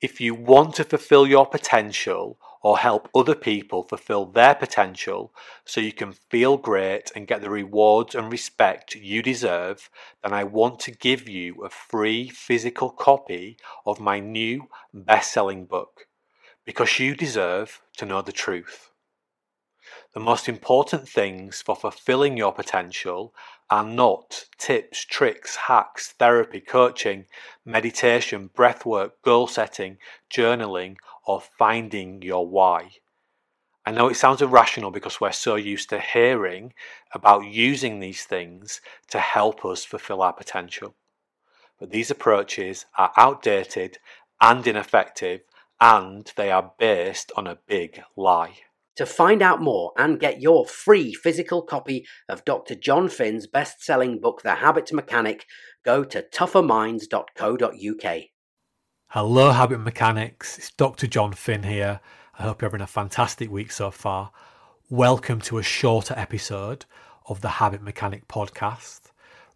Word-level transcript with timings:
If 0.00 0.18
you 0.18 0.34
want 0.34 0.76
to 0.76 0.84
fulfill 0.84 1.26
your 1.26 1.44
potential 1.44 2.38
or 2.62 2.78
help 2.78 3.08
other 3.14 3.34
people 3.34 3.82
fulfill 3.82 4.24
their 4.24 4.54
potential 4.54 5.34
so 5.66 5.80
you 5.80 5.92
can 5.92 6.12
feel 6.12 6.56
great 6.56 7.10
and 7.14 7.26
get 7.26 7.42
the 7.42 7.50
rewards 7.50 8.14
and 8.14 8.32
respect 8.32 8.94
you 8.94 9.22
deserve, 9.22 9.90
then 10.22 10.32
I 10.32 10.44
want 10.44 10.80
to 10.80 10.90
give 10.90 11.28
you 11.28 11.64
a 11.64 11.68
free 11.68 12.30
physical 12.30 12.88
copy 12.90 13.58
of 13.84 14.00
my 14.00 14.20
new 14.20 14.68
best 14.94 15.32
selling 15.32 15.66
book 15.66 16.06
because 16.64 16.98
you 16.98 17.14
deserve 17.14 17.82
to 17.98 18.06
know 18.06 18.22
the 18.22 18.32
truth. 18.32 18.89
The 20.12 20.18
most 20.18 20.48
important 20.48 21.08
things 21.08 21.62
for 21.62 21.76
fulfilling 21.76 22.36
your 22.36 22.52
potential 22.52 23.32
are 23.70 23.84
not 23.84 24.46
tips, 24.58 25.04
tricks, 25.04 25.54
hacks, 25.54 26.08
therapy, 26.18 26.60
coaching, 26.60 27.26
meditation, 27.64 28.50
breathwork, 28.52 29.12
goal 29.22 29.46
setting, 29.46 29.98
journaling, 30.28 30.96
or 31.24 31.40
finding 31.40 32.22
your 32.22 32.44
why. 32.44 32.90
I 33.86 33.92
know 33.92 34.08
it 34.08 34.16
sounds 34.16 34.42
irrational 34.42 34.90
because 34.90 35.20
we're 35.20 35.30
so 35.30 35.54
used 35.54 35.88
to 35.90 36.00
hearing 36.00 36.74
about 37.14 37.46
using 37.46 38.00
these 38.00 38.24
things 38.24 38.80
to 39.10 39.20
help 39.20 39.64
us 39.64 39.84
fulfill 39.84 40.22
our 40.22 40.32
potential. 40.32 40.96
But 41.78 41.90
these 41.90 42.10
approaches 42.10 42.84
are 42.98 43.12
outdated 43.16 43.98
and 44.40 44.66
ineffective, 44.66 45.42
and 45.80 46.32
they 46.34 46.50
are 46.50 46.72
based 46.78 47.30
on 47.36 47.46
a 47.46 47.58
big 47.68 48.02
lie. 48.16 48.58
To 48.96 49.06
find 49.06 49.40
out 49.40 49.62
more 49.62 49.92
and 49.96 50.20
get 50.20 50.42
your 50.42 50.66
free 50.66 51.14
physical 51.14 51.62
copy 51.62 52.06
of 52.28 52.44
Dr. 52.44 52.74
Jon 52.74 53.08
Finn's 53.08 53.46
best 53.46 53.82
selling 53.82 54.20
book, 54.20 54.42
The 54.42 54.56
Habit 54.56 54.92
Mechanic, 54.92 55.46
go 55.84 56.04
to 56.04 56.22
tougherminds.co.uk. 56.22 58.22
Hello, 59.08 59.50
Habit 59.50 59.78
Mechanics. 59.78 60.58
It's 60.58 60.70
Dr. 60.72 61.06
Jon 61.06 61.32
Finn 61.32 61.62
here. 61.62 62.00
I 62.38 62.42
hope 62.42 62.62
you're 62.62 62.70
having 62.70 62.82
a 62.82 62.86
fantastic 62.86 63.50
week 63.50 63.72
so 63.72 63.90
far. 63.90 64.32
Welcome 64.88 65.40
to 65.42 65.58
a 65.58 65.62
shorter 65.62 66.14
episode 66.16 66.84
of 67.26 67.40
the 67.40 67.48
Habit 67.48 67.82
Mechanic 67.82 68.28
podcast. 68.28 69.00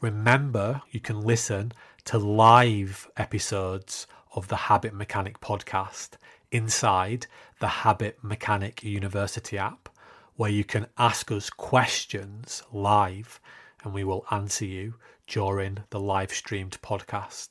Remember, 0.00 0.82
you 0.90 1.00
can 1.00 1.20
listen 1.20 1.72
to 2.04 2.18
live 2.18 3.10
episodes 3.16 4.06
of 4.34 4.48
the 4.48 4.56
Habit 4.56 4.94
Mechanic 4.94 5.40
podcast 5.40 6.10
inside 6.50 7.26
the 7.58 7.68
Habit 7.68 8.18
Mechanic 8.22 8.82
University 8.82 9.58
app, 9.58 9.88
where 10.36 10.50
you 10.50 10.64
can 10.64 10.86
ask 10.98 11.30
us 11.30 11.50
questions 11.50 12.62
live 12.72 13.40
and 13.82 13.92
we 13.92 14.04
will 14.04 14.24
answer 14.30 14.64
you 14.64 14.94
during 15.26 15.78
the 15.90 16.00
live 16.00 16.32
streamed 16.32 16.78
podcast. 16.82 17.50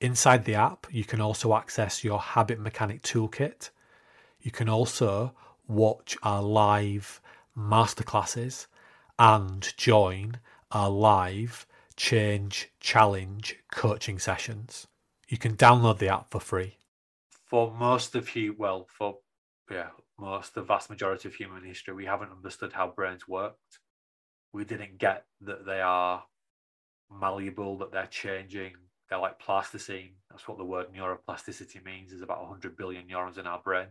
Inside 0.00 0.44
the 0.44 0.54
app, 0.54 0.86
you 0.90 1.04
can 1.04 1.20
also 1.20 1.54
access 1.54 2.04
your 2.04 2.20
Habit 2.20 2.60
Mechanic 2.60 3.02
Toolkit. 3.02 3.70
You 4.40 4.50
can 4.50 4.68
also 4.68 5.34
watch 5.66 6.16
our 6.22 6.42
live 6.42 7.20
masterclasses 7.56 8.66
and 9.18 9.72
join 9.76 10.38
our 10.70 10.90
live 10.90 11.66
Change 11.96 12.70
Challenge 12.78 13.56
coaching 13.72 14.20
sessions. 14.20 14.86
You 15.28 15.38
can 15.38 15.56
download 15.56 15.98
the 15.98 16.08
app 16.08 16.30
for 16.30 16.40
free 16.40 16.78
for 17.48 17.72
most 17.72 18.14
of 18.14 18.36
you, 18.36 18.54
well, 18.58 18.86
for 18.90 19.18
yeah, 19.70 19.88
most 20.18 20.54
the 20.54 20.62
vast 20.62 20.90
majority 20.90 21.28
of 21.28 21.34
human 21.34 21.64
history, 21.64 21.94
we 21.94 22.04
haven't 22.04 22.32
understood 22.32 22.72
how 22.72 22.88
brains 22.88 23.26
worked. 23.26 23.80
We 24.52 24.64
didn't 24.64 24.98
get 24.98 25.24
that 25.42 25.64
they 25.64 25.80
are 25.80 26.24
malleable, 27.10 27.78
that 27.78 27.90
they're 27.90 28.06
changing. 28.06 28.72
They're 29.08 29.18
like 29.18 29.38
plasticine. 29.38 30.10
That's 30.30 30.46
what 30.46 30.58
the 30.58 30.64
word 30.64 30.88
neuroplasticity 30.94 31.82
means. 31.84 32.10
There's 32.10 32.22
about 32.22 32.42
100 32.42 32.76
billion 32.76 33.06
neurons 33.06 33.38
in 33.38 33.46
our 33.46 33.60
brain. 33.60 33.88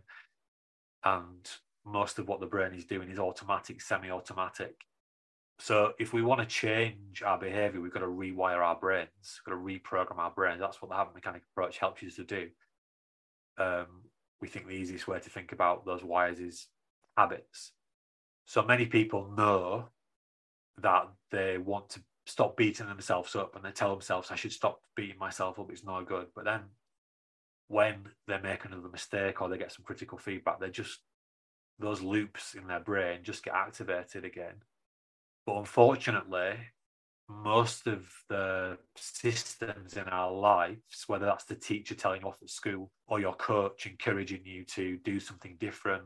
And 1.04 1.48
most 1.84 2.20
of 2.20 2.28
what 2.28 2.38
the 2.38 2.46
brain 2.46 2.74
is 2.74 2.84
doing 2.84 3.10
is 3.10 3.18
automatic, 3.18 3.80
semi 3.80 4.10
automatic. 4.10 4.76
So 5.60 5.92
if 5.98 6.12
we 6.12 6.22
want 6.22 6.40
to 6.40 6.46
change 6.46 7.22
our 7.24 7.38
behavior, 7.38 7.80
we've 7.80 7.92
got 7.92 8.00
to 8.00 8.06
rewire 8.06 8.58
our 8.58 8.76
brains, 8.76 9.40
we've 9.46 9.52
got 9.52 9.60
to 9.60 9.80
reprogram 9.80 10.18
our 10.18 10.30
brains. 10.30 10.60
That's 10.60 10.80
what 10.80 10.90
the 10.90 10.96
habit 10.96 11.14
mechanic 11.14 11.42
approach 11.52 11.78
helps 11.78 12.02
you 12.02 12.10
to 12.10 12.24
do 12.24 12.48
um, 13.58 13.86
we 14.40 14.48
think 14.48 14.66
the 14.66 14.74
easiest 14.74 15.08
way 15.08 15.18
to 15.18 15.30
think 15.30 15.52
about 15.52 15.84
those 15.84 16.04
wires 16.04 16.38
is 16.38 16.68
habits. 17.16 17.72
So 18.46 18.62
many 18.62 18.86
people 18.86 19.32
know 19.36 19.88
that 20.80 21.08
they 21.30 21.58
want 21.58 21.90
to 21.90 22.00
stop 22.24 22.56
beating 22.56 22.86
themselves 22.86 23.34
up 23.34 23.56
and 23.56 23.64
they 23.64 23.72
tell 23.72 23.90
themselves, 23.90 24.30
I 24.30 24.36
should 24.36 24.52
stop 24.52 24.80
beating 24.94 25.18
myself 25.18 25.58
up, 25.58 25.70
it's 25.70 25.84
no 25.84 26.04
good. 26.04 26.28
But 26.34 26.44
then 26.44 26.60
when 27.66 28.08
they 28.26 28.38
make 28.40 28.64
another 28.64 28.88
mistake 28.88 29.42
or 29.42 29.48
they 29.48 29.58
get 29.58 29.72
some 29.72 29.84
critical 29.84 30.18
feedback, 30.18 30.60
they 30.60 30.70
just, 30.70 31.00
those 31.78 32.00
loops 32.00 32.54
in 32.54 32.66
their 32.66 32.80
brain 32.80 33.20
just 33.22 33.44
get 33.44 33.54
activated 33.54 34.24
again. 34.24 34.54
But 35.48 35.60
unfortunately, 35.60 36.56
most 37.26 37.86
of 37.86 38.06
the 38.28 38.76
systems 38.96 39.96
in 39.96 40.04
our 40.04 40.30
lives, 40.30 41.04
whether 41.06 41.24
that's 41.24 41.46
the 41.46 41.54
teacher 41.54 41.94
telling 41.94 42.20
you 42.20 42.28
off 42.28 42.42
at 42.42 42.50
school, 42.50 42.90
or 43.06 43.18
your 43.18 43.32
coach 43.32 43.86
encouraging 43.86 44.42
you 44.44 44.64
to 44.64 44.98
do 45.06 45.18
something 45.18 45.56
different, 45.58 46.02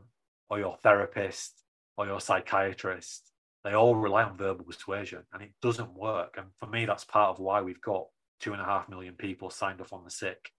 or 0.49 0.59
your 0.59 0.77
therapist, 0.77 1.65
or 1.97 2.05
your 2.05 2.21
psychiatrist, 2.21 3.33
they 3.65 3.73
all 3.73 3.97
rely 3.97 4.23
on 4.23 4.37
verbal 4.37 4.63
persuasion 4.63 5.23
and 5.33 5.43
it 5.43 5.51
doesn't 5.61 5.93
work. 5.93 6.35
And 6.37 6.47
for 6.57 6.67
me, 6.67 6.85
that's 6.85 7.03
part 7.03 7.31
of 7.31 7.39
why 7.39 7.61
we've 7.61 7.81
got 7.81 8.05
two 8.39 8.53
and 8.53 8.61
a 8.61 8.65
half 8.65 8.87
million 8.87 9.15
people 9.15 9.49
signed 9.49 9.81
up 9.81 9.91
on 9.91 10.05
the 10.05 10.09
sick. 10.09 10.51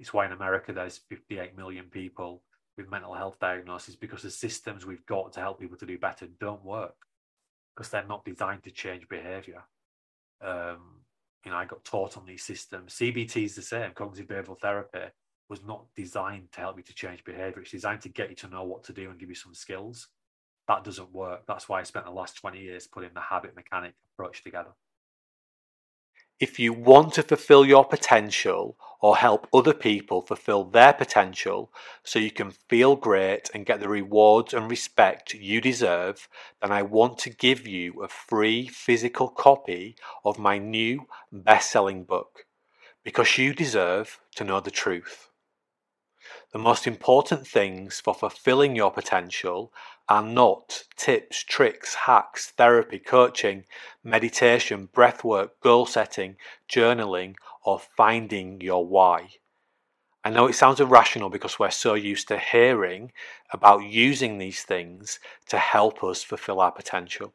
It's 0.00 0.14
why 0.14 0.24
in 0.24 0.32
America 0.32 0.72
there's 0.72 1.02
58 1.10 1.54
million 1.54 1.90
people 1.90 2.42
with 2.78 2.90
mental 2.90 3.12
health 3.12 3.38
diagnoses 3.40 3.94
because 3.94 4.22
the 4.22 4.30
systems 4.30 4.86
we've 4.86 5.04
got 5.04 5.34
to 5.34 5.40
help 5.40 5.60
people 5.60 5.76
to 5.76 5.84
do 5.84 5.98
better 5.98 6.28
don't 6.40 6.64
work 6.64 6.94
because 7.74 7.90
they're 7.90 8.06
not 8.06 8.24
designed 8.24 8.62
to 8.62 8.70
change 8.70 9.08
behavior 9.08 9.62
um, 10.42 11.02
you 11.44 11.50
know, 11.50 11.56
I 11.56 11.64
got 11.64 11.84
taught 11.84 12.16
on 12.16 12.26
these 12.26 12.42
systems. 12.42 12.94
CBT 12.94 13.44
is 13.44 13.54
the 13.54 13.62
same. 13.62 13.92
Cognitive 13.94 14.26
behavioral 14.26 14.60
therapy 14.60 15.12
was 15.48 15.64
not 15.64 15.86
designed 15.96 16.52
to 16.52 16.60
help 16.60 16.76
you 16.76 16.82
to 16.84 16.94
change 16.94 17.24
behavior. 17.24 17.62
It's 17.62 17.70
designed 17.70 18.00
to 18.02 18.08
get 18.08 18.30
you 18.30 18.36
to 18.36 18.48
know 18.48 18.64
what 18.64 18.84
to 18.84 18.92
do 18.92 19.10
and 19.10 19.18
give 19.18 19.28
you 19.28 19.34
some 19.34 19.54
skills. 19.54 20.08
That 20.68 20.84
doesn't 20.84 21.12
work. 21.12 21.42
That's 21.46 21.68
why 21.68 21.80
I 21.80 21.82
spent 21.82 22.04
the 22.04 22.12
last 22.12 22.36
20 22.36 22.60
years 22.60 22.86
putting 22.86 23.10
the 23.14 23.20
habit 23.20 23.56
mechanic 23.56 23.94
approach 24.14 24.44
together. 24.44 24.70
If 26.42 26.58
you 26.58 26.72
want 26.72 27.14
to 27.14 27.22
fulfill 27.22 27.64
your 27.64 27.84
potential 27.84 28.76
or 29.00 29.16
help 29.16 29.46
other 29.54 29.72
people 29.72 30.22
fulfill 30.22 30.64
their 30.64 30.92
potential 30.92 31.70
so 32.02 32.18
you 32.18 32.32
can 32.32 32.50
feel 32.50 32.96
great 32.96 33.48
and 33.54 33.64
get 33.64 33.78
the 33.78 33.88
rewards 33.88 34.52
and 34.52 34.68
respect 34.68 35.34
you 35.34 35.60
deserve, 35.60 36.28
then 36.60 36.72
I 36.72 36.82
want 36.82 37.18
to 37.18 37.30
give 37.30 37.68
you 37.68 38.02
a 38.02 38.08
free 38.08 38.66
physical 38.66 39.28
copy 39.28 39.94
of 40.24 40.40
my 40.40 40.58
new 40.58 41.06
best 41.30 41.70
selling 41.70 42.02
book 42.02 42.46
because 43.04 43.38
you 43.38 43.54
deserve 43.54 44.18
to 44.34 44.42
know 44.42 44.58
the 44.58 44.72
truth. 44.72 45.28
The 46.52 46.58
most 46.58 46.86
important 46.86 47.46
things 47.46 48.00
for 48.00 48.14
fulfilling 48.14 48.76
your 48.76 48.90
potential 48.90 49.72
are 50.08 50.22
not 50.22 50.84
tips, 50.96 51.42
tricks, 51.42 51.94
hacks, 51.94 52.50
therapy, 52.50 52.98
coaching, 52.98 53.64
meditation, 54.04 54.88
breathwork, 54.94 55.50
goal 55.62 55.86
setting, 55.86 56.36
journaling, 56.68 57.34
or 57.64 57.78
finding 57.78 58.60
your 58.60 58.86
why. 58.86 59.30
I 60.24 60.30
know 60.30 60.46
it 60.46 60.54
sounds 60.54 60.80
irrational 60.80 61.30
because 61.30 61.58
we're 61.58 61.70
so 61.70 61.94
used 61.94 62.28
to 62.28 62.38
hearing 62.38 63.12
about 63.52 63.84
using 63.84 64.38
these 64.38 64.62
things 64.62 65.18
to 65.48 65.58
help 65.58 66.04
us 66.04 66.22
fulfill 66.22 66.60
our 66.60 66.70
potential. 66.70 67.34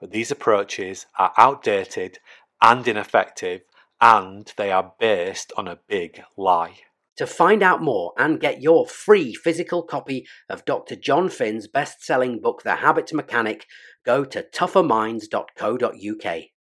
But 0.00 0.10
these 0.10 0.30
approaches 0.30 1.06
are 1.18 1.32
outdated 1.38 2.18
and 2.60 2.86
ineffective, 2.86 3.62
and 4.00 4.52
they 4.56 4.70
are 4.70 4.92
based 4.98 5.52
on 5.56 5.68
a 5.68 5.78
big 5.86 6.22
lie. 6.36 6.80
To 7.16 7.26
find 7.26 7.62
out 7.62 7.82
more 7.82 8.12
and 8.16 8.40
get 8.40 8.62
your 8.62 8.86
free 8.86 9.34
physical 9.34 9.82
copy 9.82 10.26
of 10.48 10.64
Dr. 10.64 10.96
Jon 10.96 11.28
Finn's 11.28 11.68
best 11.68 12.02
selling 12.04 12.40
book, 12.40 12.62
The 12.64 12.76
Habit 12.76 13.12
Mechanic, 13.12 13.66
go 14.04 14.24
to 14.24 14.42
tougherminds.co.uk. 14.42 16.53